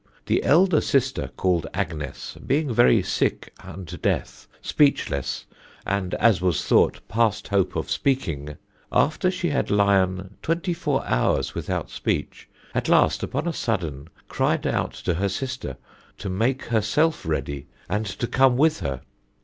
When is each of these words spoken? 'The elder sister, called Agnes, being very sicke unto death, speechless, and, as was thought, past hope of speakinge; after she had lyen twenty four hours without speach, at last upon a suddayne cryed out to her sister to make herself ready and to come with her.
'The 0.25 0.43
elder 0.43 0.81
sister, 0.81 1.29
called 1.37 1.67
Agnes, 1.75 2.35
being 2.47 2.73
very 2.73 3.03
sicke 3.03 3.49
unto 3.63 3.97
death, 3.97 4.47
speechless, 4.59 5.45
and, 5.85 6.15
as 6.15 6.41
was 6.41 6.65
thought, 6.65 7.07
past 7.07 7.49
hope 7.49 7.75
of 7.75 7.85
speakinge; 7.87 8.57
after 8.91 9.29
she 9.29 9.49
had 9.49 9.69
lyen 9.69 10.33
twenty 10.41 10.73
four 10.73 11.05
hours 11.05 11.53
without 11.53 11.87
speach, 11.91 12.49
at 12.73 12.89
last 12.89 13.21
upon 13.21 13.47
a 13.47 13.53
suddayne 13.53 14.07
cryed 14.27 14.65
out 14.65 14.93
to 14.93 15.13
her 15.13 15.29
sister 15.29 15.77
to 16.17 16.29
make 16.31 16.63
herself 16.65 17.23
ready 17.23 17.67
and 17.87 18.07
to 18.07 18.25
come 18.25 18.57
with 18.57 18.79
her. 18.79 19.01